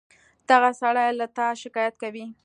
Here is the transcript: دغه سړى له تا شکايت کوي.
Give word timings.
دغه 0.49 0.69
سړى 0.81 1.07
له 1.19 1.25
تا 1.37 1.47
شکايت 1.63 1.95
کوي. 2.03 2.25